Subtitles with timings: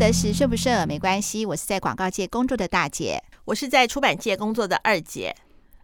[0.00, 5.36] 的是顺不顺没关系，我是在广告界工作的大姐，我是在出版界工作的二姐。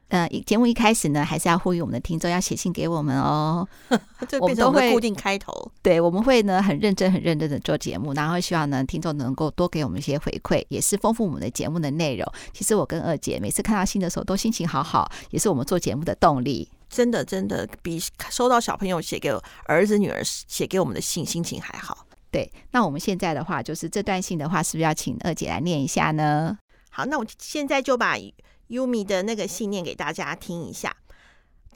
[0.09, 3.69] 呃，节目一开始呢，还是要呼吁我们的听众要写信给我们哦。
[4.41, 5.71] 我们都会固定开头。
[5.83, 12.27] 对，我们会呢很认真、很认真的做节目，然后希望呢听众能够多给我们一些回馈，也是丰富我们的节目的内容。
[12.55, 16.67] 其实我跟二姐每次看到信的时候都心情好好，也是我们做节目的动力。
[16.89, 19.31] 真的，真的比收到小朋友写给
[19.65, 22.06] 儿子、女儿写给我们的信心情还好。
[22.37, 26.59] 对，那我们现在的话，就是这段信的话，是不是要请二姐来念一下呢？
[26.91, 28.19] 好，那我现在就把。
[28.69, 30.93] 优米的那个信念给大家听一下。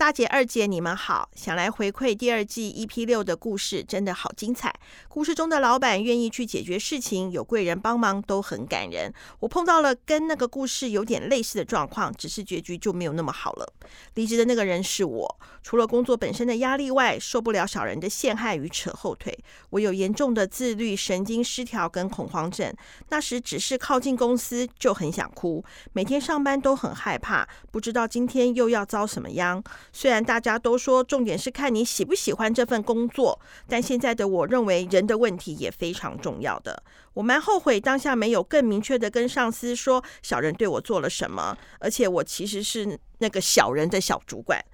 [0.01, 1.29] 大姐、二姐，你们好！
[1.35, 4.75] 想来回馈第二季 EP 六的故事，真的好精彩。
[5.11, 9.13] 故事中的老板愿意去解决事情，有贵人帮忙，都很感人。
[9.41, 13.73] 我碰到了跟那个故事有点类似的状况，只是结局就没有那么好了。
[14.15, 19.39] 离职的那个人是我，除了工作本身的压力外，受不了小人的陷害与扯后腿。
[19.69, 22.75] 我有严重的自律神经失调跟恐慌症，
[23.11, 29.63] 那时只是靠近公司就很想哭，每天上班都很害怕，不知道今天又要遭什么殃。
[29.93, 36.83] 虽然大家都说重点是看你喜不喜欢这份工作，但现在的我认为人的问题也非常重要的。
[37.15, 44.65] 我蛮后悔当下没有更明确的跟上司说小人对我做了什么，而且我其实是那个小人的小主管，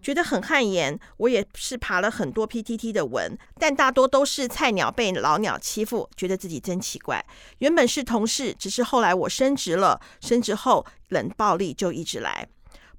[0.00, 0.98] 觉得很汗颜。
[1.16, 7.24] 我也是爬了很多 PTT 的文，但大多都是菜鸟被老鸟欺负，觉得自己真奇怪。
[7.58, 12.48] 原本是同事，只是后来我升职了，升职后冷暴力就一直来。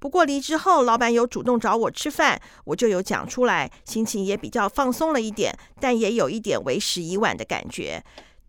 [0.04, 8.04] 不过离职后，老板有主动找我吃饭，我就有讲出来，心情也比较放松了一点，但也有一点为时已晚的感觉。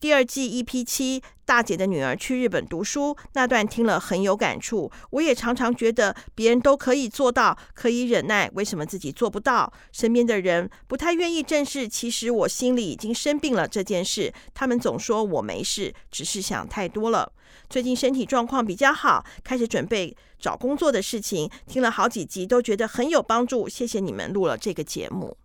[0.05, 4.91] 第二季 EP 七，大姐的女儿去日本读书那段听了很有感触。
[5.09, 9.73] 我也常常觉得别人都可以做到，可以忍耐，为什么自己做不到？
[9.91, 14.31] 身边的人不太愿意正视，其实我心里已经生病了这件事。
[14.53, 17.33] 他们总说我没事，只是想太多了。
[17.67, 21.49] 最近身体状况比较好，开始准备找工作的事情。
[21.65, 23.67] 听了好几集，都觉得很有帮助。
[23.67, 25.35] 谢谢你们录了这个节目。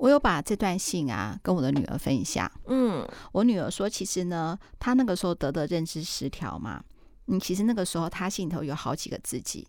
[0.00, 2.50] 我有把这段信啊跟我的女儿分享。
[2.66, 6.82] 嗯，我女儿说，其实呢，她那个时候得的认知失调嘛，
[7.26, 9.68] 嗯，其实那个时候她心里头有好几个自己。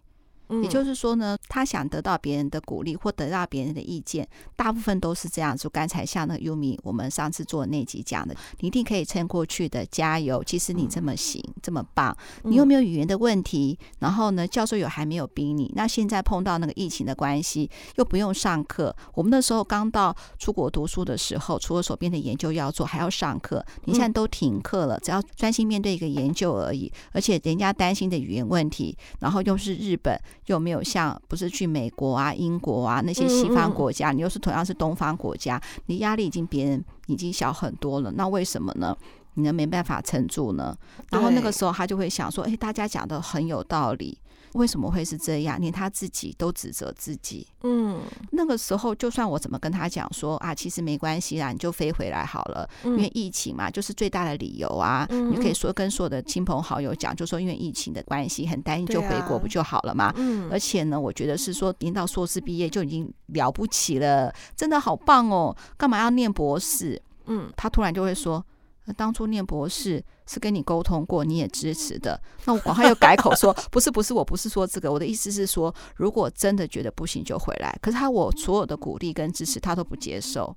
[0.62, 5.56] 也就是说呢，他想得到别人的鼓励或得到别人的意见，大部分都是这样。
[5.56, 10.44] 就刚才像那个优米，我们上次做的那集讲的，你一定可以撑过去的，加油！
[10.44, 13.78] 其实你这么行，这么棒，你又没有语言的问题？
[14.00, 15.72] 然后呢，教授有还没有逼你？
[15.76, 18.96] 那现在碰到那个疫情的关系，又不用上课。
[19.14, 23.66] 我们那时候刚到出国读书的时候，除了手边的研究要做，还要上课。
[23.86, 26.92] 你现在都停课了，只要专心面对一个研究而已。
[27.12, 30.20] 而且人家担心的语言问题，然后又是日本。
[30.48, 38.96] 又没有像不是去美国啊、英国啊那些西方国家，你又是同样是东方国家，你压力已经别人已经小很多了，那为什么呢？
[39.36, 40.76] 你能没办法撑住呢？
[41.10, 44.18] 然后那个时候他就会想说：“哎，大家讲的很有道理。”
[44.54, 45.60] 为什么会是这样？
[45.60, 47.48] 连他自己都指责自己。
[47.64, 48.02] 嗯，
[48.32, 55.08] 那个时候就算我怎么跟他讲说啊，其实没关系啦，你就飞回来好了，因为疫情嘛，就是最大的理由啊。
[55.10, 60.14] 你可以说跟所有的亲朋好友讲，就说因为疫情的关系很担心，就回国不就好了嘛。
[60.18, 67.02] 嗯，而且呢，我觉得是说念到硕士毕业就已经了不起了，真的好棒哦，干嘛要念博士？
[67.28, 68.44] 嗯，他突然就会说。
[68.94, 72.20] 当初念博士是跟你沟通过，你也支持的。
[72.46, 77.78] 那我赶快又改口说， 不是不是，我不是说这个，我的意思是说，如果真的觉得不行就回来。
[77.82, 80.56] 可是他我所有的鼓励跟支持他都不接受。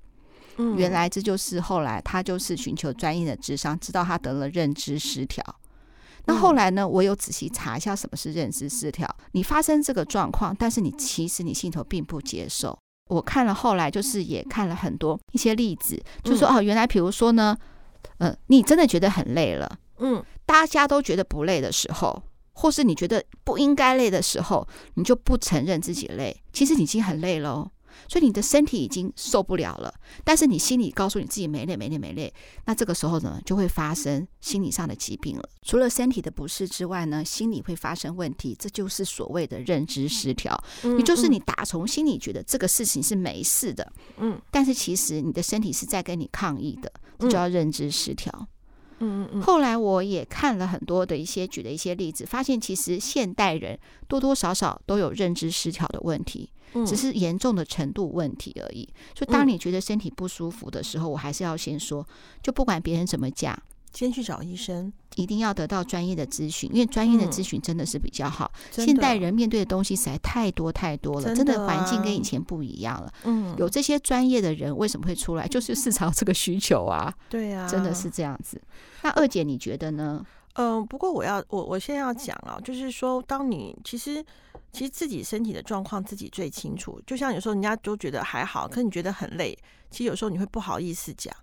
[0.57, 5.43] 嗯，原来这就是后来他就是寻求专业的智商，知道他得了认知失调。
[6.27, 9.07] 那后来呢，我有仔细查一下什么是认知失调。
[9.33, 12.77] 你发生这个状况，但是你其实你心头并不接受。
[13.09, 17.55] 我看了后来就是也看了很多一些例子，就说哦，原来比如说呢。
[18.19, 22.23] 嗯，你真的觉得很累了，嗯，大家都觉得不累的时候，
[22.53, 26.43] 或是你觉得不应该累的时候，你就不承认自己累。
[26.53, 27.71] 其实你已经很累了哦，
[28.07, 29.93] 所以你的身体已经受不了了，
[30.23, 32.33] 但是你心里告诉你自己没累、没累、没累。
[32.65, 35.49] 那这个时候呢，就会发生心理上的疾病了。
[35.61, 40.55] 除了身体的不适之外呢，心理会发生问题，这就是所谓的认知失调。
[40.83, 46.91] 也就是你打从心里觉得这个事情是没事的，嗯，但是其实你的身体是在跟你抗议的。
[47.17, 48.29] 这叫认知失调。
[48.99, 49.41] 嗯嗯嗯。
[49.41, 56.49] 后来我也看了很多的一些举的一些例子，发现其实现代人多多少少都有认知失调的问题，
[56.83, 58.87] 只是严重的程度问题而已。
[59.15, 62.05] 所以当你觉得身体不舒服的时候，我还是要先说，
[62.41, 63.55] 就不管别人怎么讲，
[63.93, 68.51] 先去找医生，一定要得到专业的咨询，因为专业的咨询真的是比较好。
[68.75, 73.13] 嗯、现代人面对的东西实在太多太多了，真的环、啊、境跟以前不一样了。
[73.23, 75.47] 嗯，有这些专业的人为什么会出来？
[75.47, 77.13] 就是市场这个需求啊。
[77.29, 78.61] 对啊，真的是这样子。
[79.03, 80.25] 那二姐你觉得呢？
[80.55, 84.23] 嗯、呃，不过我要我我现在要讲啊，就是说，当你其实
[84.71, 87.01] 其实自己身体的状况自己最清楚。
[87.07, 89.57] 就像有时候人家都觉得还好，可是你觉得很累，
[89.89, 91.33] 其实有时候你会不好意思讲。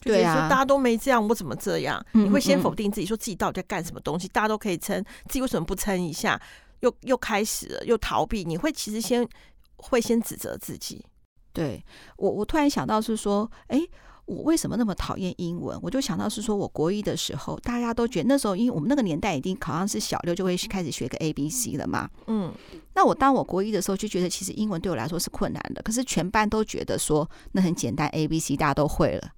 [0.00, 2.04] 对啊，大家都没这样，我怎么这样？
[2.12, 4.28] 嗯、你会先否定自己，说自己到底在干什么东西？
[4.28, 6.40] 大家都可以撑，自己为什么不撑一下？
[6.80, 8.44] 又又开始了，又逃避。
[8.44, 9.28] 你会其实先
[9.76, 11.04] 会先指责自己。
[11.52, 11.84] 对
[12.16, 13.80] 我，我突然想到是说，哎，
[14.28, 15.78] 我为什么那么讨厌英文？
[15.82, 22.10] 我就想到是说，我国一的时候，大家都觉得那时候，因为我们那个年代已经好像是小六就会开始学个 A B C 了嘛。
[22.26, 22.52] 嗯，
[22.94, 25.80] 那我当我国一的时候就觉得，其实英文对我来说是困难的。
[25.80, 29.30] 可是全班都觉得说那很简单，A B C 大家都会了。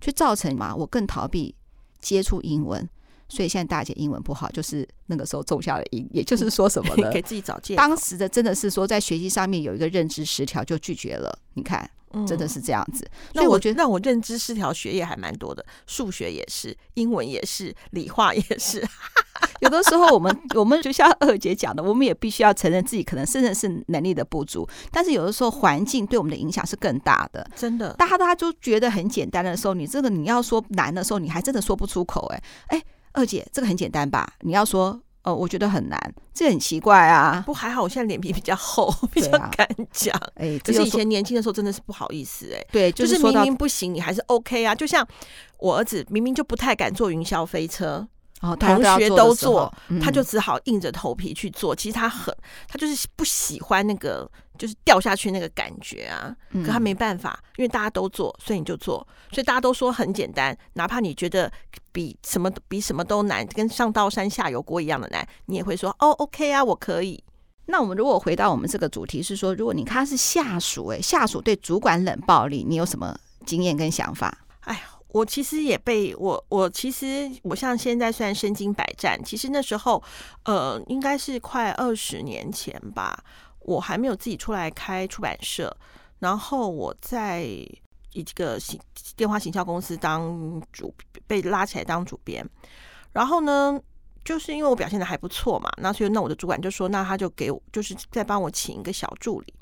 [0.00, 1.54] 就造成嘛，我更逃避
[2.00, 2.88] 接触英文，
[3.32, 6.06] 所以现在大姐英文不好，就是那个时候种下了因。
[6.12, 7.08] 也就是说什么呢？
[7.14, 7.78] 给自己找借口。
[7.78, 11.38] 当时的真的是说，在学习上面有一个认知失调，就拒绝了。
[11.54, 11.90] 你看，
[12.26, 13.08] 真的是这样子。
[13.32, 18.84] 嗯、所以我觉得，让我认知失调，学业还蛮多的，数学也是，英文也是，理化也是。
[19.60, 24.68] 有的时候，我们我们就像二姐讲的，我们也必须要承认自己可能甚至是能力的不足。
[24.90, 27.48] 但是有的时候，环境对我们的影响是更大的。
[27.56, 32.26] 真的，大家都就觉得很简单的时候，你这个你要说难的时候，你还真的说不出口。
[32.32, 32.82] 哎哎，
[33.12, 34.26] 二姐，这个很简单吧？
[34.40, 37.42] 你要说，呃，我觉得很难，这很奇怪啊。
[37.46, 40.14] 不还好，我现在脸皮比较厚，比较敢讲。
[40.34, 42.52] 哎，可是以前年轻的时候真的是不好意思。
[42.54, 44.74] 哎，对，就是明明不行，你还是 OK 啊。
[44.74, 45.06] 就像
[45.58, 48.06] 我儿子明明就不太敢坐云霄飞车。
[48.40, 51.76] 哦，同学都做，嗯、他就只好硬着头皮去做。
[51.76, 52.34] 其实他很，
[52.66, 56.34] 他就是不喜欢那个，就是掉下去那个感觉啊。
[56.64, 59.06] 可他没办法，因为大家都做，所以你就做。
[59.30, 61.50] 所以大家都说很简单，哪怕你觉得
[61.90, 67.22] 比什么比什么都难，跟上刀山下油锅一样的难，你也会说哦，OK 啊，我可以。
[67.66, 73.16] 那我们如果回到我们这个主题是说，如果你看是下属，哎，下属对主管冷暴力，你有什么
[73.46, 74.38] 经验跟想法？
[74.60, 74.80] 哎呀。
[75.12, 80.02] 我其实也被我我其实我像现在虽然身经百战，其实那时候
[80.46, 83.22] 呃应该是快二十年前吧，
[83.64, 85.74] 我还没有自己出来开出版社，
[86.18, 88.78] 然后我在一个行
[89.16, 90.94] 电话行销公司当主
[91.26, 92.46] 被拉起来当主编，
[93.12, 93.80] 然后呢
[94.24, 99.54] 就是因为我表现的还不错嘛，那所以那我的主管就说，那他就给我就是再帮我请一个小助理。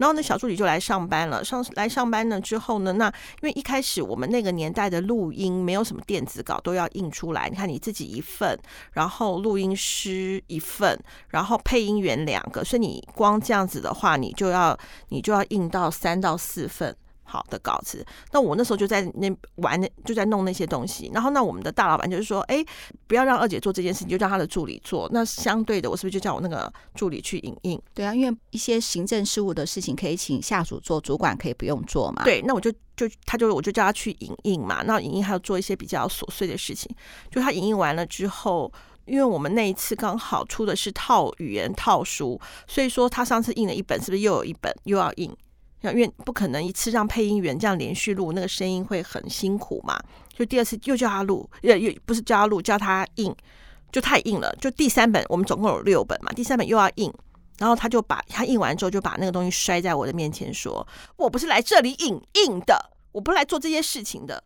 [0.00, 1.44] 然后呢，小助理就来上班了。
[1.44, 3.06] 上来上班了之后呢，那
[3.42, 7.50] 因为一开始我们那个年代的录音没有什么电子稿，都要印出来。
[7.50, 8.58] 你看你自己一份，
[8.92, 10.98] 然后录音师一份，
[11.28, 14.74] 然后配音员两个，所以你光这样子的话，你就要
[15.10, 16.96] 你就要印到三到四份。
[17.30, 21.10] 好的稿子，那我那时候就在那玩，就在弄那些东西。
[21.14, 22.64] 然后，那我们的大老板就是说，哎，
[23.06, 25.08] 不要让二姐做这件事情，就让她的助理做。
[25.12, 27.80] 那相对的，我是不是就叫我那个助理去影印？
[27.94, 32.24] 对啊，因为一些行政事务的事情可以请下属做，主管可以不用做嘛。
[32.24, 34.82] 对，那我就就他就我就叫他去影印嘛。
[34.82, 36.90] 那影印还要做一些比较琐碎的事情。
[37.30, 38.72] 就他影印完了之后，
[39.04, 45.30] 因为我们那一次刚好出的是套语言套书，所以说他上次印了一本，是不是又有一本又要印？
[45.82, 49.98] 因为不可能一次让配音员这样连续录，那个声音会很辛苦嘛。
[50.28, 53.34] 就第二次又叫他录，又又不是叫他录，叫他印，
[53.90, 54.54] 就太硬了。
[54.56, 57.12] 就第三本，我们总共有六本嘛，第三本又要印，
[57.58, 64.42] 然后他就把他印完之后，就把那个东西摔在我的面前，说：“我不是来这里印印的，我不是来做这些事情的。”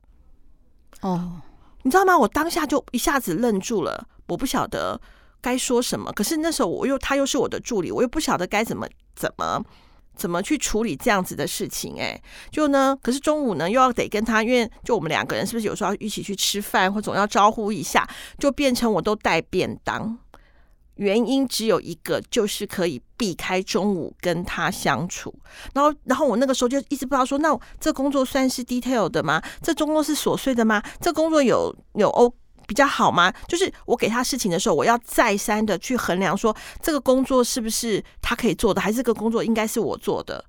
[1.03, 1.41] 哦，
[1.83, 2.17] 你知道吗？
[2.17, 5.01] 我当下就一下子愣住了，我不晓得
[5.41, 6.13] 该说什么。
[6.13, 9.65] 可是那时候我又他又是我的助理，我又不晓得该怎么怎么。
[10.17, 12.01] 怎么去处理这样子的事情？
[12.01, 20.19] 哎，就呢，可是中午呢又要得跟他，因为就我们两个人是不是有时候要一起去吃饭，或总要招呼一下，就变成我都带便当。
[20.97, 25.35] 原因只有一个，就是可以避开中午跟他相处。
[25.73, 29.43] 然后，然后我那个时候就一直不知道说，那这工作算是 detail 的吗？
[29.61, 30.81] 这工作是琐碎的吗？
[31.01, 32.33] 这工作有有 O？
[32.67, 33.33] 比较好吗？
[33.49, 40.45] 就是我给他事情的时候，我要再三的去衡量，说这个工作是不是他可以做的，还是这个工作应该是我做的。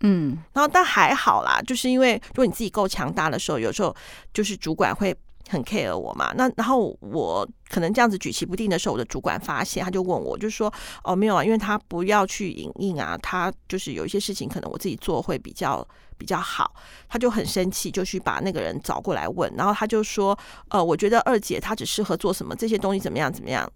[0.00, 3.94] 嗯，然后但还好啦，就是因为如果你自己够强大的时候，有时候
[4.34, 5.16] 就是主管会
[5.48, 6.32] 很 care 我嘛。
[6.36, 10.72] 那然后我可能这样子举棋不定的时候，我的主管发现，他就问我，就说
[11.04, 15.86] 哦没有啊，因为他不要去影印啊，他就是有一些事情可能我自己做会比较。
[16.18, 16.72] 比较好，
[17.08, 20.38] 他就很生气，就去把那个人找过来问，然后他就说
[20.70, 23.68] ：“呃，我觉得二姐她只适合做什么这些东西，怎么样怎么样？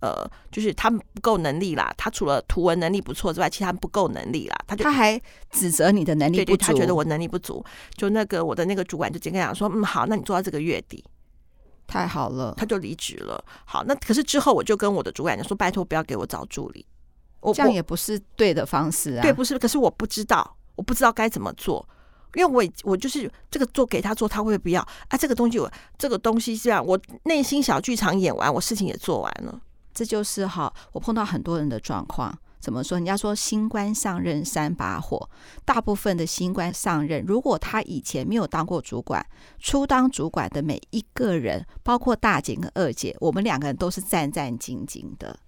[0.00, 1.92] 呃，就是他们不够能力啦。
[1.96, 4.56] 他除了图文能力不错之外，其他不够能力啦。
[4.66, 7.64] 他就他还指责你的能力不足，对对，他觉得我能力不足。
[7.96, 11.04] 就那个我的那个主管就直接跟他讲说：嗯，好，那你做到这个月底。
[11.86, 13.44] 太好了，他就离职了。
[13.64, 16.86] 好，那可是之后我就跟我的主管讲说，拜托不要给我找助理，
[17.40, 19.22] 我这样也不是对的方式啊。
[19.22, 21.84] 对，不是，可是我不知道，我不知道该怎么做，
[22.34, 25.18] 因为我我就是这个做给他做，他会不会不要啊？
[25.18, 29.60] 这个东西我这个东西这样，我内心小剧场演完，我事情也做完了，
[29.92, 32.36] 这就是哈，我碰到很多人的状况。
[32.60, 32.98] 怎么说？
[32.98, 35.30] 人家说新官上任三把火，
[35.64, 39.24] 大部分的新官上任，如果他以前没有当过主管，
[39.58, 45.38] 初当主管的每一个人，包括大姐跟二姐，我们两个人都是战战兢兢的。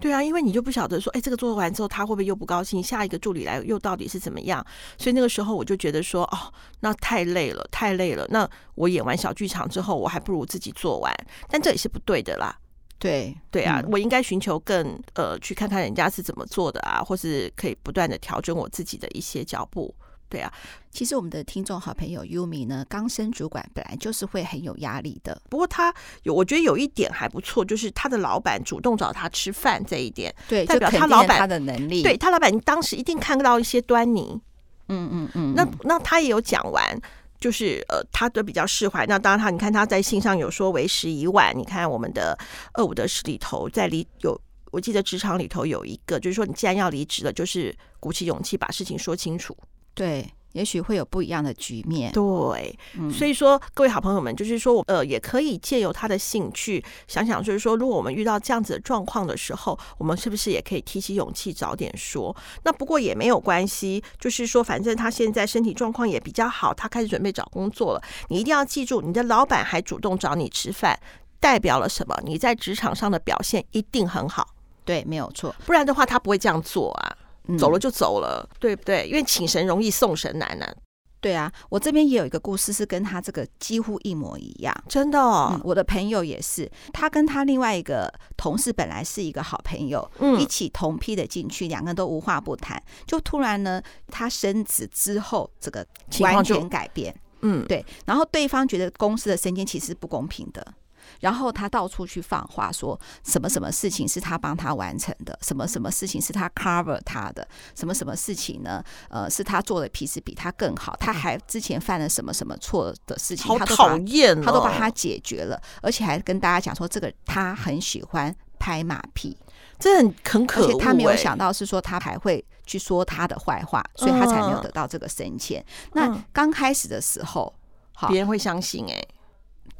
[0.00, 2.82] 对啊，因为你就不晓得说，哎，这个做完之后他会不会又不高兴？
[2.82, 4.64] 下一个助理来又到底是怎么样？
[4.96, 8.26] 所以那个时候我就觉得说，哦，那太累了，太累了。
[8.30, 11.14] 那我演完小剧场之后，我还不如自己做完，
[11.50, 12.58] 但这也是不对的啦。
[12.98, 19.94] 对对啊，嗯、我应该寻求更呃，去看看人家是怎么做的啊，或是可以不断的调整我自己的一些脚步。
[20.26, 20.52] 对啊，
[20.90, 25.40] 其实我们的听众好朋友 Yumi 呢，刚升主管本来就是会很有压力的。
[25.48, 34.40] 不过他有，我觉得有一点还不错，就是他的老板主动找他吃饭这一点，对，代表他老板他的能力，对他老板当时一定看到一些端倪。
[34.88, 37.00] 嗯嗯嗯，那那他也有讲完。
[37.44, 39.04] 就是呃，他都比较释怀。
[39.04, 41.52] 那当然，他你看他在信上有说为时已晚。
[41.54, 42.34] 你看我们的
[42.72, 44.40] 二五得十里头，在离有，
[44.72, 49.54] 我记得职场里头有一个，就是说你既然要离职了，就是鼓起勇气把事情说清楚。
[49.92, 50.26] 对。
[50.54, 52.10] 也许会有不一样的局面。
[52.12, 52.76] 对，
[53.12, 62.34] 所以说各位好朋友们，就是说我呃，也可以借由他的兴趣，想想就是说，如果我们遇到这样子的状况的时候，我们是不是也可以提起勇气早点说？
[62.62, 68.02] 那不过也没有关系，就是说，反正他现在身体状况也比较好，他开始准备找工作了。
[68.28, 70.98] 你一定要记住，你的老板还主动找你吃饭，
[71.40, 72.16] 代表了什么？
[72.24, 74.54] 你在职场上的表现一定很好。
[74.84, 77.16] 对，没有错，不然的话他不会这样做啊。
[77.58, 79.06] 走了就走了，嗯、对不对？
[79.06, 80.74] 因为请神容易送神难呢、啊。
[81.20, 85.60] 对啊，我这边也有一个故事，是跟他这个几乎一模一样，真的、哦嗯。
[85.64, 92.82] 我的朋友也是，他跟他另外一个同事本来是一个好朋友，嗯，一起同批的进去，两个人都无话不谈。
[93.06, 95.86] 就突然呢，他升职之后，这个
[96.20, 97.82] 完全改变，嗯，对。
[98.04, 100.74] 然后对方觉得公司的升迁其实是不公平的。
[101.20, 108.82] 然后他到处去放话，说什么什么事情是他帮他完成的，什么什么事情是他 cover 他的，什么什么事情呢？
[109.08, 119.36] 呃，是他做的其实比他更好，他还之前犯了什么什么错的事情，他都讨厌，他都把他解决了，而且还跟大家讲说这个他很喜欢拍马屁，
[119.78, 125.64] 这很很可恶，而且他没有想到是说他还会去说他的坏话，所以他才没有得到这个升迁。
[125.92, 127.52] 那刚开始的时候，
[127.94, 129.02] 好，别人会相信哎。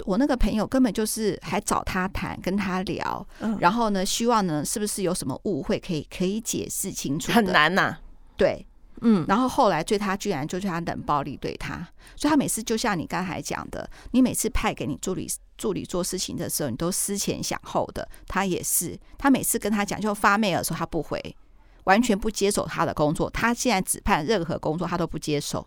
[0.05, 7.31] 我那个朋友根本就是还找他谈，跟他聊，嗯、然后呢，希望呢，是不是有什么误会可以可以解释清楚？
[7.33, 8.01] 很难呐、啊，
[8.37, 8.67] 对，
[9.03, 11.87] 嗯，然后后来对他居然就是他冷暴力对他，
[12.17, 21.37] 所以他每次就像你刚才讲的，你每次派给你助理助理做事情的时候，你都思前想后的，他也是，他每次跟他讲就发 mail 的时候他不回，
[21.85, 25.65] 完全不接手他的工作，他现在指派任何工作他都不接受，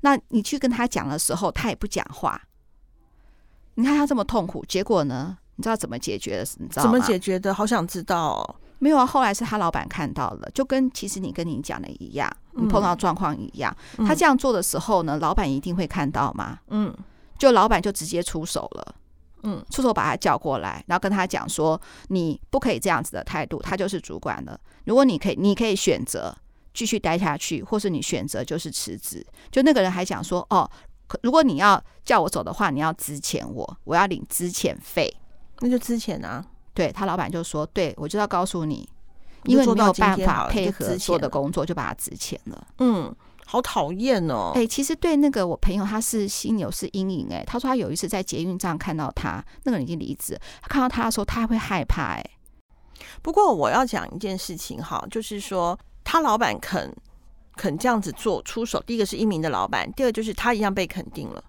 [0.00, 2.40] 那你去跟他讲的时候，他也不讲话。
[3.74, 5.36] 你看他这么痛苦，结果呢？
[5.56, 6.46] 你知道怎么解决的？
[6.58, 7.52] 你知道怎么解决的？
[7.52, 8.56] 好想知道哦。
[8.78, 13.76] 没有啊，后来是他老板看到了，就跟其实你跟你讲的一样，你碰到状况一样。
[13.98, 16.58] 嗯、他这样做的时候呢，老板一定会看到吗？
[16.68, 16.90] 嗯，
[17.38, 18.94] 就老板就直接出手了，
[19.42, 24.58] 嗯，出手把他叫过来，然后跟他讲说，你不可以这样子的态度，他就是主管了。
[24.84, 26.34] 如果你可以，你可以选择
[26.72, 29.26] 继续待下去，或是你选择就是辞职。
[29.50, 30.70] 就那个人还讲说，哦。
[31.22, 35.14] 如果你要叫我走的话，你要支遣我，我要领支遣费，
[35.60, 36.44] 那就支遣啊。
[36.72, 38.88] 对，他老板就说，对，我就要告诉你，
[39.44, 42.66] 因为你没有办法配合做的工作，就把他支遣了。
[42.78, 43.14] 嗯，
[43.44, 44.52] 好讨厌哦。
[44.54, 47.28] 哎、欸，其实对那个我朋友，他是心有是阴影。
[47.30, 52.14] 哎，他说他有一次在捷运站看到他，那个人已经离职，他看到他的时候，他还会害怕。
[52.14, 52.24] 哎，
[53.20, 56.94] 不过我要讲一件事情哈，就是说他老板肯。
[57.60, 61.44] 肯这样子做出手，第一个是英明的老板，第二个就是他一样被肯定了。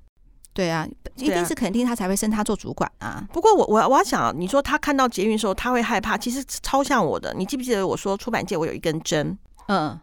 [0.54, 3.26] 对啊，一定是肯定他才会升他做主管啊。
[3.32, 7.34] 不过我我我要想，你说他看到捷运的时候他会害怕，其实超像我的。
[7.38, 9.38] 你记不记得我说出版界我有一根针？
[9.70, 9.98] 嗯，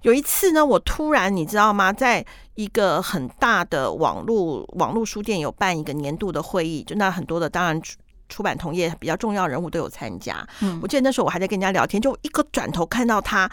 [0.00, 2.24] 有一次呢，我突然你知道吗，在
[2.54, 7.98] 一个很大的网络网络书店有办一个年度的会议，就那很多的当然出
[8.30, 10.48] 出版同业比较重要人物都有参加。
[10.62, 13.50] 嗯，我记得那时候我还在跟人家聊天，就一个转头看到他。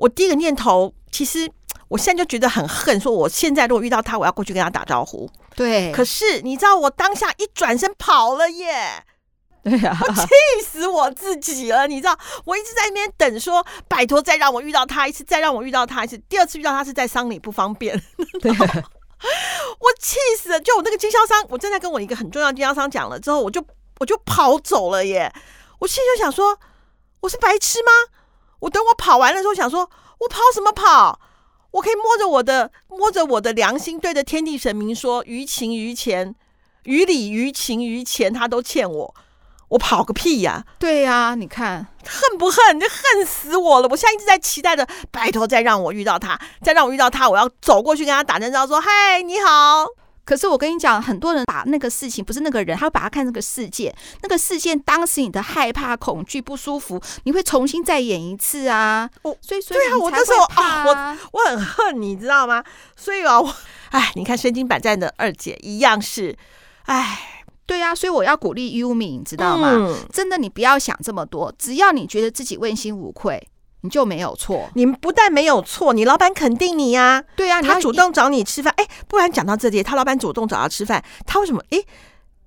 [0.00, 1.50] 我第一个念头，其实
[1.88, 5.30] 我现在就觉得很恨，说我现在如果遇到他，我要过去跟他打招呼。
[5.54, 9.04] 对，可是你知道，我当下一转身跑了耶。
[9.62, 10.30] 对呀、啊，气
[10.64, 11.86] 死我自己了。
[11.86, 16.16] 你知道，我一直在那边等说，说拜托再让我遇到他一次，再让我遇到他一次。
[16.30, 17.94] 第二次遇到他是在丧礼不方便。
[18.40, 20.58] 对，我气死了！
[20.60, 23.62] 就我那个经销商，我正在跟我一个很重要的经销商讲了之后，我就
[23.98, 25.30] 我就跑走了耶！
[25.80, 26.58] 我心里就想说，
[27.20, 27.90] 我是白痴吗？
[28.60, 31.20] 我等我跑完了之后，想说我跑什么跑？
[31.72, 36.34] 我可以摸着我的摸着我的良心，对着天地神明说，于情于钱，
[36.84, 39.14] 于理于情于钱，他都欠我。
[39.68, 40.64] 我跑个屁呀！
[40.80, 42.76] 对呀，你看恨不恨？
[42.76, 43.86] 你就恨死我了！
[43.88, 49.86] 我现在一直在期待着，拜托再让我遇到他，再让我遇到他，我要走过去跟他打声招呼，说：“嗨，你好。”
[50.24, 59.10] 可是我跟你讲，很多人把那个事情不是那个人，他会把他看那个事件，那个事件当时你的害怕、恐惧、不舒服，你会重新再演一次啊！
[59.22, 62.62] 我所以，所以对啊，我那时候啊，我我很恨，你知道吗？
[62.96, 63.54] 所以啊，我
[63.90, 66.36] 哎，你看身经百战的二姐一样是，
[66.84, 67.36] 哎。
[67.66, 69.70] 对呀、啊，所以我要鼓励 Yumi，你知道吗？
[69.72, 73.40] 嗯、真的，你不要想这么多，只要你觉得自己问心无愧，
[73.82, 74.68] 你就没有错。
[74.74, 77.24] 你不但没有错，你老板肯定你呀、啊。
[77.36, 78.72] 对呀、啊，他主动找你吃饭。
[78.76, 81.62] 哎，不然讲到这里，他老板主动找他吃饭，他为什么？
[81.70, 81.78] 哎，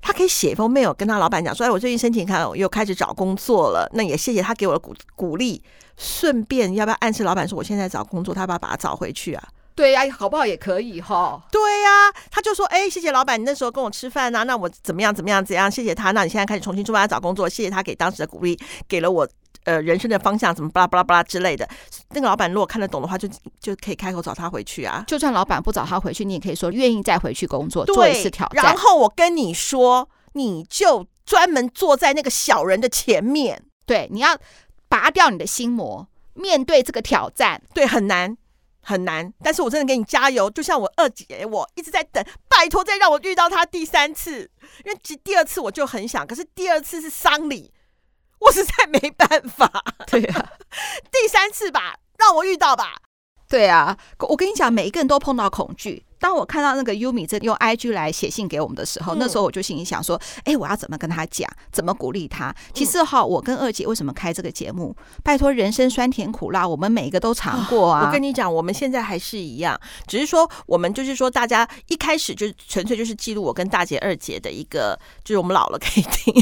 [0.02, 3.90] 他可以写一封 mail 跟他老板讲说，哎，我最近申请看我又开始找工作了。
[3.94, 5.64] 那也谢谢他给我的鼓鼓励，
[5.98, 9.44] 顺便要不要暗示老板说我现在找工作，他要不要把他找回去啊？
[9.76, 11.42] 对呀、啊，好不好也可以哈。
[11.50, 15.72] 对呀、啊，他就说：“哎，谢谢老板，你那时候跟我吃饭呐、啊，那我怎么样怎么样怎样？
[15.72, 18.56] 谢谢他，那你现在开始重新出发找工作，谢谢他给当时的鼓励，
[18.88, 19.28] 给了我
[19.66, 21.68] 呃人生的方向，怎么巴拉巴拉巴拉之类的。
[22.10, 23.28] 那个老板如果看得懂的话，就
[23.60, 25.04] 就可以开口找他回去啊。
[25.08, 28.64] 就算老板不找他回去，你也可以说愿意再回去工作，做一次挑战。
[28.64, 34.38] 然后我跟你说，你就专门坐在那个小人的前面，对，你要
[34.88, 38.38] 拔掉你的心魔，面对这个挑战，对，很难。”
[38.86, 40.50] 很难，但是我真的给你加油。
[40.50, 44.52] 就像我二姐，我一直在等，拜托再让我遇到她第三次，
[44.84, 47.72] 因为第第二次我就很想，可是第二次是丧礼，
[48.46, 49.72] 我实在没办法。
[50.08, 50.54] 对啊，
[51.12, 52.98] 第三次吧，让我遇到吧。
[53.48, 56.06] 对啊，我跟你讲，每一个人都碰到恐惧。
[56.24, 61.46] 当我看到那个 Yumi 这用 IG 来写信给我们的时候，嗯、那时候我就心里想说：“哎，我要怎么跟他讲？
[61.70, 64.96] 怎么鼓励他？”其实哈，我跟二姐为什么开这个节目？
[65.22, 68.06] 拜托，人生酸甜苦辣，我们每一个都尝过啊！
[68.08, 76.34] 我跟你讲，我们现在还是一样，只是说我们就是说，大家一开始就纯粹就是记录我跟大姐、二姐的一个，就是我们老了可以听。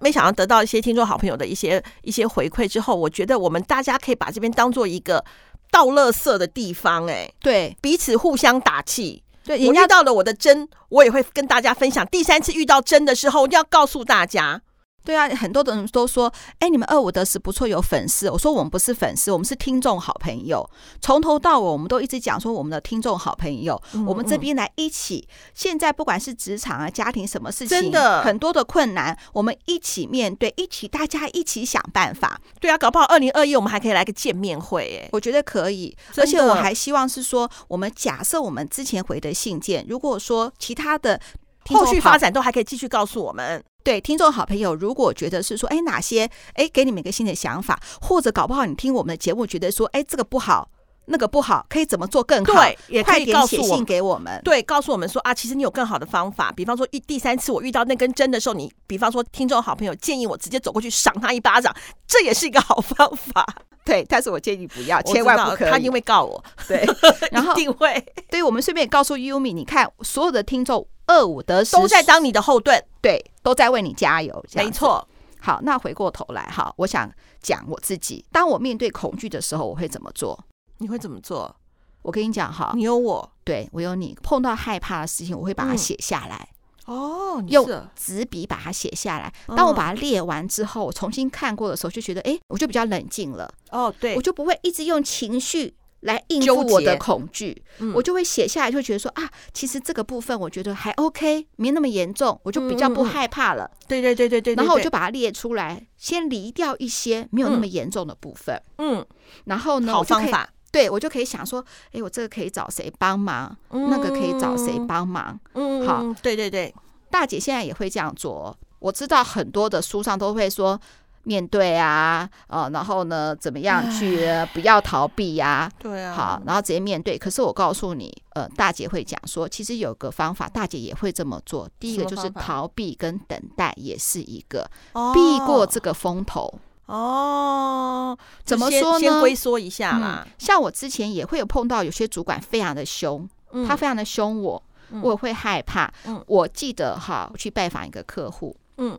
[0.00, 5.24] 没想到得到一些听众好朋友的一些一些回馈之后，我觉得我们大家可以把这边当做一个。
[5.72, 9.24] 倒垃圾的地方，哎，对，彼此互相打气。
[9.42, 12.06] 对，人家遇到了我的真，我也会跟大家分享。
[12.06, 14.60] 第三次遇到真的时候，要告诉大家。
[15.04, 18.30] 对啊，很多的人都说，哎，你们二五得十不错，有粉丝。
[18.30, 20.68] 我说我们不是粉丝，我们是听众好朋友。
[21.00, 23.80] 从头到尾，我们都一直讲说我们的听众好朋友。
[23.94, 32.40] 嗯嗯，我们这边来一起，现在不管是职场啊、家庭什么事情，真的很多的困难，我们一起面对，一起大家一起想办法。
[32.60, 35.96] 对啊，搞不好二零二一我们还可以来个见面会，哎，我觉得可以。
[36.16, 41.20] 而且我还希望是说，我们假设我们之前回的信件，如果说其他的。
[41.68, 43.62] 后续发展都还可以继续告诉我们。
[43.84, 50.70] 对，听众好朋友，如果觉得是说，哎，哪些，哎，给你们一个新的想法，或者搞不好你听我们的节目，觉得说，哎，这个不好，
[51.06, 52.54] 那个不好，可以怎么做更好？
[52.54, 54.40] 对，也可以告诉给我们。
[54.44, 56.52] 对，告诉我们说啊，其实你有更好的方法。
[56.52, 61.74] 比方说，一第三次我遇到那根针的时候，你比方说，听众好朋友建议我直接走过去赏他一巴掌，
[62.06, 63.44] 这也是一个好方法。
[63.84, 66.40] 对，但是我建议不要，千万不可以，他一定会告我。
[66.68, 66.86] 对，
[67.32, 68.00] 然后一定会。
[68.30, 70.86] 对，我们顺便也告诉 Yumi，你看所有的听众。
[71.12, 74.44] 二五得十，都在当你的后盾，对，都在为你加油。
[74.54, 75.06] 没错。
[75.38, 77.10] 好，那回过头来哈，我想
[77.42, 78.24] 讲我自己。
[78.32, 80.38] 当我面对恐惧的时候，我会怎么做？
[80.78, 81.54] 你会怎么做？
[82.00, 84.16] 我跟你讲哈，你有我，对我有你。
[84.22, 86.48] 碰到害怕的事情，我会把它写下来。
[86.86, 89.32] 哦，用纸笔把它写下来。
[89.56, 93.52] 当我把它列完之后，我重新看过的时候，就觉得哎，我就比较冷静了。
[93.70, 95.74] 哦，对，我就不会一直用情绪。
[96.02, 103.70] 来应付我的恐惧，嗯、我就会写下来，就觉得说啊，其实这个部分我觉得还 OK，没那么严重，我就比较不害怕了。
[103.86, 108.60] 对对对对对，然后我就把它列出来，先离掉一些没有那么严重的部分。
[108.78, 109.04] 嗯，
[109.44, 113.56] 然后呢，好方法，对我就可以想说，哎，我这个可以找谁帮忙？
[113.70, 115.38] 那个可以找谁帮忙？
[115.54, 116.74] 嗯，好，对对对，
[117.10, 118.56] 大姐现在也会这样做。
[118.80, 120.80] 我知道很多的书上都会说。
[121.24, 125.72] 面对啊，呃，然后呢，怎么样去不要逃避呀、啊？
[125.78, 127.16] 对啊，好，然后直接面对。
[127.16, 131.68] 可是我告诉你，呃，大姐会讲说，其实有个方法，大姐也会这么做。
[131.78, 134.68] 第一个就是逃避跟等待，也是一个
[135.14, 136.52] 避过这个风头。
[136.86, 139.00] 哦，怎么说呢？
[139.00, 140.32] 先龟缩一下啦、嗯。
[140.38, 144.62] 像我之前也会有碰到有些主管非常的凶，嗯、他非常的凶我，
[145.00, 145.90] 我会害怕。
[146.06, 148.98] 嗯、我记得哈，我去拜访一个客户，嗯。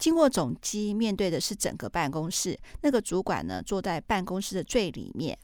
[0.00, 2.58] 经过总机，面对的是整个办公室。
[2.80, 5.38] 那个主管呢，坐在办公室的最里面。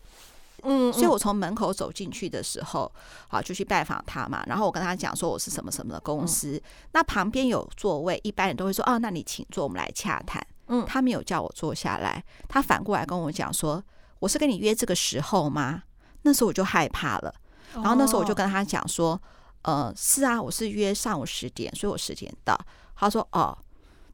[0.62, 2.90] 嗯，所以我从门口走进去的时候，
[3.28, 4.42] 好就去拜访他嘛。
[4.46, 6.60] 然后我跟他讲说我是什么什么的公司，
[6.92, 10.44] 那旁边有座位，一般人都会说哦，那你请坐，我们来洽谈。
[10.68, 13.80] 嗯，他没有叫我坐下来，他反过来跟我讲说，
[14.18, 15.82] 我是跟你约这个时候吗？
[16.22, 17.32] 那时候我就害怕了。
[17.74, 19.20] 然后那时候我就跟他讲说，
[19.62, 22.58] 呃，是啊，我是约上午十点，所以我十点到。
[22.96, 23.56] 他说哦。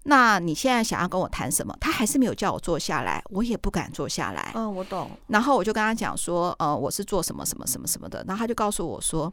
[0.04, 1.76] 那你现在想要跟我谈什么？
[1.80, 4.52] 他还是没有叫我坐下来，我也不敢坐下来。
[4.54, 5.10] 嗯，我懂。
[5.28, 8.24] 然后我就跟他讲说，呃，我是做什么什么什么什么的。
[8.26, 9.32] 然后他就告诉我说，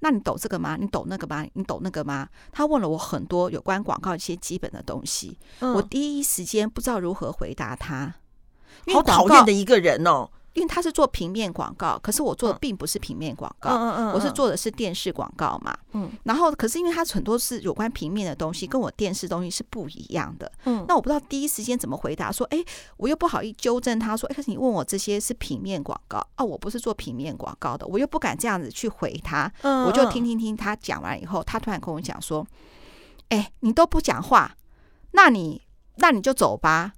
[0.00, 0.76] 那你懂这个吗？
[0.80, 1.44] 你懂那个吗？
[1.52, 2.28] 你懂那个吗？
[2.52, 5.38] 他问了我很多有关广告一些基本的东西。
[5.60, 8.14] 嗯，我第一时间不知道如何回答他。
[8.92, 10.30] 好讨厌的一个人哦。
[10.54, 22.58] 因为他是做平面广告，可是我做的并不是平面广告，嗯嗯嗯，我是做的是电视广告嘛，嗯，然后可是因为他很多是有关平面的东西，跟我电视东西是不一样的，嗯，那我不知道第一时间怎么回答，说，哎，
[22.96, 32.44] 我又不好意纠正他说，哎，可是你问我这些是平面广告，哦，我不是做平面广告的，我又不敢这样子去回他，嗯，我就听听听他讲完以后，他突然跟我讲说，
[33.28, 34.56] 哎，你都不讲话，
[35.12, 35.62] 那你
[35.96, 36.94] 那你就走吧。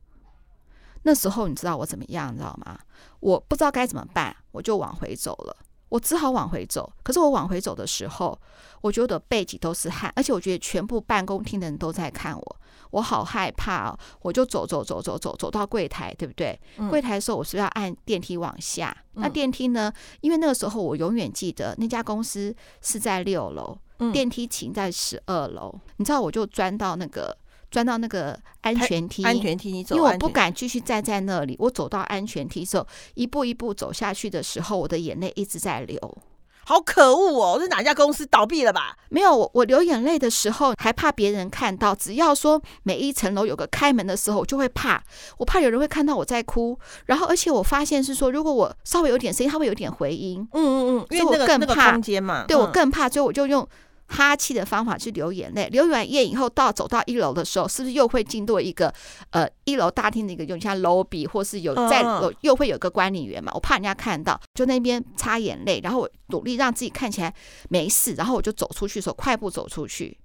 [1.02, 2.78] 那时候你知道我怎么样，你知道吗？
[3.20, 5.56] 我不知道该怎么办，我就往回走了。
[5.88, 6.92] 我只好往回走。
[7.02, 8.38] 可是我往回走的时候，
[8.80, 12.56] 我觉得背脊都是汗，而且我觉得全部办公厅的人都在看我，
[12.92, 13.98] 我好害怕哦。
[14.22, 16.56] 我就走走走走走走到柜台，对不对？
[16.76, 18.96] 嗯、柜台的时候，我是要按电梯往下。
[19.14, 19.92] 嗯、那电梯呢？
[20.20, 25.74] 因为那个时候我永远记得那家公司是在六楼，嗯、电梯停在十二楼。
[25.96, 27.36] 你知道，我就钻到那个。
[27.70, 31.56] 钻到那个安全梯，安全梯你走，因为我不敢继续站在那里。
[31.60, 36.18] 我走到安全梯之后，一步一步走下去的时候，我的眼泪一直在流，
[36.64, 37.58] 好可恶哦！
[37.60, 38.96] 是哪家公司倒闭了吧？
[39.08, 41.94] 没有，我我流眼泪的时候还怕别人看到。
[41.94, 45.02] 只要说每一层楼有个开门的时候，我就会怕，
[45.38, 46.78] 我怕有人会看到我在哭。
[47.06, 50.46] 然后，而且我发现是说，如果我稍微有点声音，它会有点回音。
[50.52, 53.66] 嗯嗯嗯，因为我更怕空间嘛，对我更怕，所以我就用。
[54.10, 58.92] 哈气的方法去流眼泪，流完眼以后到走到一楼的时候，是不是又会经过一个
[59.30, 63.52] 呃一楼大厅的一个有点像 lobby，或是有在有又会有个管理员嘛？
[63.54, 67.32] 我怕人家看到，就那边擦眼泪，然后我努力让自己看起来
[67.68, 70.18] 没事，然后我就走出去的时候，快步走出去。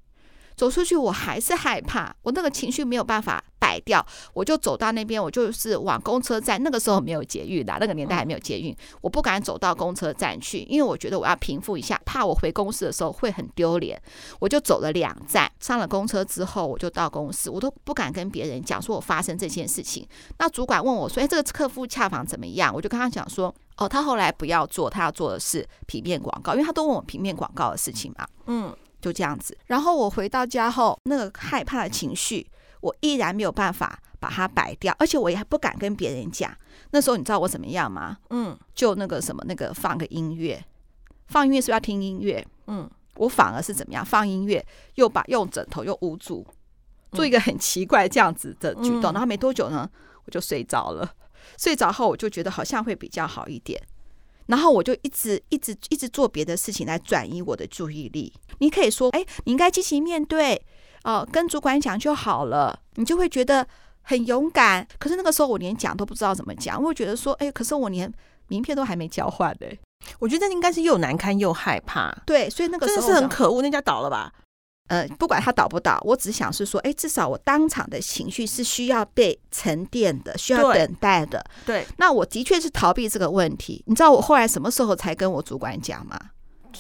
[0.56, 6.62] 走出去，我还是害怕，我那个情绪没有办法摆掉，我就走到那边，我就是往公车站。
[6.64, 14.02] 那个时候没有捷运的，那个年代还没有捷运，我不敢走到公车站去，因为我觉得我要平复一下，怕我回公司的时候会很丢脸。
[14.40, 20.08] 我就走了两站，上了公车之后，我就到公司，我都不敢跟别人讲说我发生这件事情。
[20.40, 28.76] 那主管问我说：“哎，这个客户洽访怎么样？”我就跟他讲说：“哦，他后来不要做，他要做的是平面广告，因为他都问我平面广告的事情嘛。”嗯。
[29.06, 32.50] 就这样子，然后我回到家后，那个害怕的情绪，
[32.82, 36.52] 我依然没有办法把它摆掉，而且我也不敢跟别人讲。
[36.90, 38.18] 那时候你知道我怎么样吗？
[38.32, 40.60] 嗯，就那个什么，那个放个音乐，
[41.28, 42.44] 放音乐是要听音乐？
[42.66, 44.04] 嗯，我反而是怎么样？
[44.04, 44.66] 放音乐
[44.96, 46.44] 又把用枕头又捂住，
[47.12, 49.88] 做一个很奇怪这样子的举动，然后没多久呢，
[50.26, 51.08] 我就睡着了。
[51.60, 53.80] 睡着后我就觉得好像会比较好一点。
[54.48, 58.32] 然后我就一直一直一直做别的事情来转移我的注意力。
[58.60, 60.62] 你可以说，哎，你应该积极面对，
[61.04, 63.68] 哦，跟主管讲就好了，你就会觉得
[64.02, 64.88] 很勇敢。
[65.00, 68.12] 可是那个时候我连讲都不知道怎么讲，我会觉得说，哎，可是我连
[68.48, 69.68] 名片都还没交换呢。
[70.20, 72.16] 我觉得那应该是又难堪又害怕。
[72.26, 74.32] 对，所以那个时候真的是很可恶，那家倒了吧？
[74.88, 81.44] 呃，不管他倒不倒，我只想是说，哎，至少我当场的情绪是需要被沉淀的，需要等待的。
[81.66, 83.84] 对，对，那我的确是逃避这个问题。
[83.88, 86.20] 你知道我后来什么时候才跟我主管讲吗？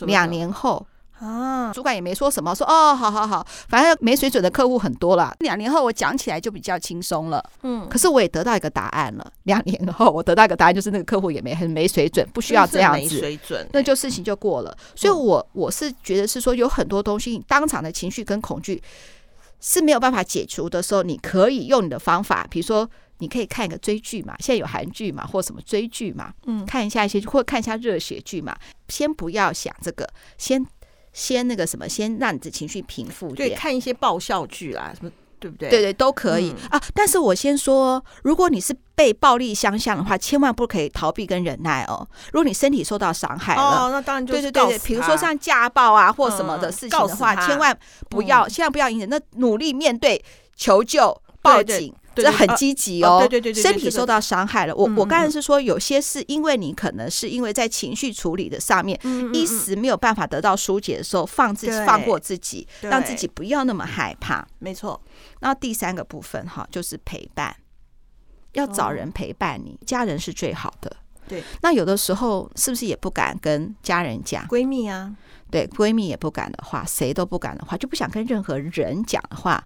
[0.02, 0.86] 两年后。
[1.20, 5.34] 啊，主管也没说什么，说哦，好好好，反正没水准的客户很多了。
[5.40, 9.32] 两年后我讲起来就比较轻松了，嗯，可是我也得到一个答案了。
[9.44, 14.78] 两年后我得到一个答案，就是那个客户也没很没水准，不需要这样子，水准，那就事情就过了。
[14.94, 18.84] 所以我，我我是觉得是说，有很多东西，你当场的情绪跟恐惧
[19.62, 28.54] 是没有办法解除的时候，你可以用你的方法，比如说你可以看一个追剧嘛，现在有韩剧嘛，或什么追剧嘛，嗯，看一下一些或看一下热血剧嘛，
[28.90, 30.06] 先不要想这个，
[30.38, 30.66] 先。
[31.16, 33.34] 先那个什么，先让你的情绪平复。
[33.34, 35.70] 对，看一些爆笑剧啦，什么对不对？
[35.70, 36.82] 对对，都可以、嗯、啊。
[36.94, 42.06] 但是我先说，如果你是被暴力相向的话，千万不可以逃避跟忍耐哦。
[42.34, 47.78] 如果你身体受到伤害了，哦，那当然就是对对对，比如说像家暴啊或什么的事情的话，嗯、千万
[48.10, 50.22] 不要，千万不要隐忍，那努力面对，
[50.58, 51.96] 求救，报警。
[52.24, 54.76] 这很积极哦，对对对对，身体受到伤害了。
[54.76, 59.00] 我我刚才是说，有些是因为你可能是因为在情绪处理的上面，
[59.34, 64.46] 一时没有办法得到疏解的时候，放自己放过自己，让自己不要那么害怕。
[64.60, 65.02] 没错。
[65.40, 67.56] 那第三个部分哈，就是陪伴，
[68.54, 70.96] 要找人陪伴你，家人是最好的。
[71.28, 74.46] 对，那有的时候是不是也不敢跟家人讲？
[74.48, 75.16] 闺蜜啊，
[75.50, 79.66] 对，闺蜜也不敢的话，谁都不敢的话，就不想跟任何人讲的话。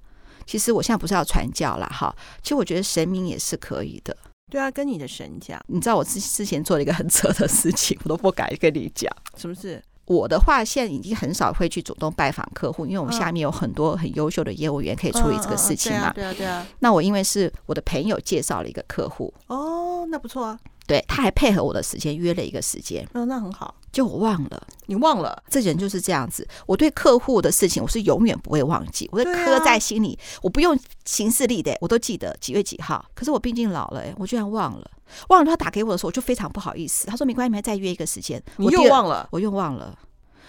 [0.50, 4.18] 其实我现在不是要传教啦哈，其实我觉得神明也是可以的。
[4.50, 5.62] 对啊，跟你的神讲。
[5.68, 9.16] 你知道我之之前做了一个很扯的事情，我都不敢跟你讲。
[9.38, 9.80] 什么事？
[10.06, 16.12] 我的话现在已经很少会去主动拜访客户，因为我们下面有很多很优秀的业务员可以处理这个事情嘛。
[16.14, 16.66] 对啊，对啊。
[16.80, 19.32] 那我因为是我的朋友介绍了一个客户。
[19.46, 20.60] 哦，那不错啊。
[20.90, 23.08] 对，他还配合我的时间约了一个时间。
[23.14, 23.76] 嗯，那很好。
[23.92, 26.48] 就我忘了，你忘了，这人就是这样子。
[26.66, 30.18] 我对客户的事情，我是永远不会忘记，我都刻在心里。
[30.42, 30.76] 我不用
[31.06, 33.06] 行事历的，我都记得几月几号。
[33.14, 34.92] 可是我毕竟老了，我居然忘了。
[35.28, 37.06] 忘了他打给我的时候，我就非常不好意思。
[37.06, 38.42] 他说没关系，你们再约一个时间。
[38.58, 39.96] 我又忘了，我又忘了。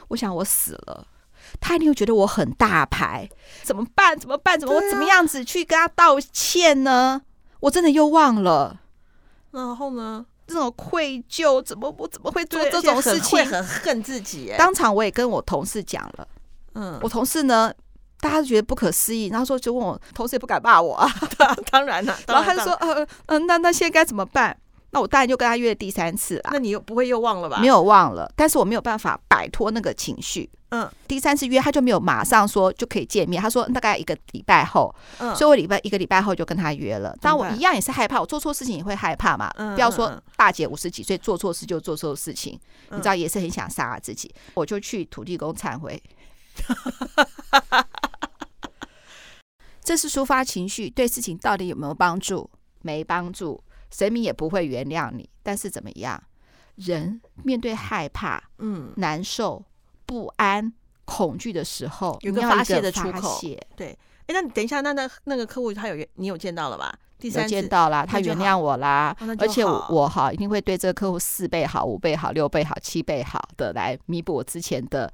[0.08, 1.06] 我想我死了，
[1.60, 3.28] 他一定会觉得我很大牌，
[3.62, 4.18] 怎么办？
[4.18, 4.58] 怎么办？
[4.58, 7.22] 怎么我怎么样子去跟他道歉呢？
[7.60, 8.79] 我真的又忘了。
[9.50, 10.24] 然后呢？
[10.46, 13.38] 这种愧疚，怎么我怎么会做这种事情？
[13.38, 14.52] 会很恨自己。
[14.58, 16.26] 当场我也跟我同事讲了，
[16.74, 17.72] 嗯，我同事呢，
[18.18, 21.08] 大家都觉得不可思议，然后说就问我，同事也不敢骂我啊，
[21.70, 24.58] 当然了，然后他就说，呃嗯，那那现在该怎么办？
[24.90, 26.50] 那我当然就跟他约第三次了。
[26.50, 27.58] 那你又不会又忘了吧？
[27.60, 30.50] 没有忘了，但是我没有办法摆脱那个情绪。
[30.70, 34.94] 嗯，第三次约他就没有马上说就可以见面，他说大概一个礼拜后。
[35.18, 37.16] 嗯，所以我礼拜一个礼拜后就跟他约了。
[37.20, 39.50] 但我一样也是害怕，我做错事情也会害怕嘛。
[39.56, 42.58] 嗯，不要说大姐五十几岁做错事就做错事情，
[42.90, 44.32] 你知道也是很想杀了自己。
[44.54, 46.02] 我就去土地公忏悔。
[49.82, 52.48] 这是抒发情绪，对事情到底有没有帮助？
[52.82, 53.62] 没帮助。
[53.90, 56.22] 神明也不会原谅你，但是怎么样？
[56.76, 59.62] 人面对害怕、嗯、难受、
[60.10, 60.72] 不安、
[61.04, 63.40] 恐惧的时候，有个发泄的出口。
[63.76, 63.96] 对，
[64.26, 66.92] 哎，那你等一下，那那那个客户他有你有见到了吧？
[67.18, 75.12] 第三次见到啦，他原谅我啦，而且我我好一定会对这个客户四倍好、五倍好、六倍好、七倍好的来弥补我之前的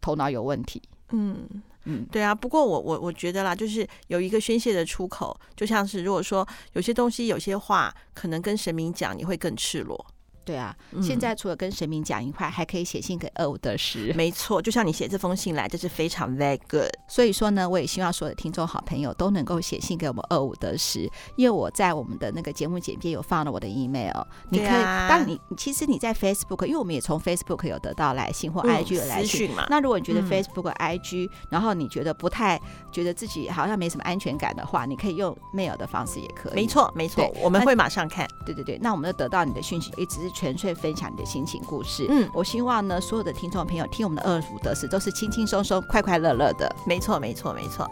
[0.00, 0.82] 头脑有问题。
[1.10, 1.48] 嗯。
[1.90, 10.06] 嗯，对啊，不过我我我觉得啦，就是有一个宣泄的出口，就像是如果说有些东西、有些话，可能跟神明讲，你会更赤裸。
[10.48, 14.14] 对啊，现在除了跟神明讲一块，还可以写信给二五得十。
[14.14, 16.88] 没错，就像你写这封信来，这是非常 very good。
[17.06, 21.00] 所以说呢，我也希望所有的听众好朋友都能够写信给我们二五得十，
[21.36, 29.66] 因为我在我们的那个节目简介有放了我的 email，你可以，当你其实你在 Facebook，因为我们也从 Facebook 有得到来信或 IG 有来信嘛。
[29.68, 32.58] 那如果你觉得 Facebook、IG，然后你觉得不太
[32.90, 36.54] 觉得自己好像没什么安全感的话，你可以用 mail 的方式也可以。
[36.54, 38.26] 没错，没错，我们会马上看。
[38.46, 40.37] 对对对，那我们就得到你的讯息，一直是。
[40.38, 42.06] 纯粹分享你的心情故事。
[42.08, 46.72] 嗯，我希望呢，所有的听众朋友听我们的二五得十都是轻轻松松、快快乐乐的。
[46.86, 47.90] 没错，没错，没错。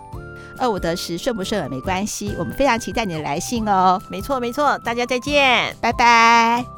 [0.59, 4.01] 二五得十顺不顺耳没关系，我们非常期待你的来信哦。
[4.09, 6.76] 没错，没错，大家再见，拜拜。